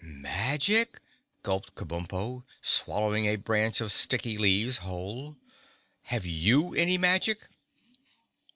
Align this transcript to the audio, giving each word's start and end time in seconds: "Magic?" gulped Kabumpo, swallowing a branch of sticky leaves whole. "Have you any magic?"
"Magic?" 0.03 0.99
gulped 1.43 1.75
Kabumpo, 1.75 2.43
swallowing 2.59 3.27
a 3.27 3.35
branch 3.35 3.81
of 3.81 3.91
sticky 3.91 4.35
leaves 4.35 4.77
whole. 4.79 5.37
"Have 6.05 6.25
you 6.25 6.73
any 6.73 6.97
magic?" 6.97 7.47